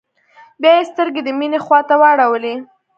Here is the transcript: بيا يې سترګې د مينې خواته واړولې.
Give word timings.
بيا 0.61 0.73
يې 0.77 0.87
سترګې 0.91 1.21
د 1.23 1.29
مينې 1.39 1.59
خواته 1.65 1.95
واړولې. 2.01 2.55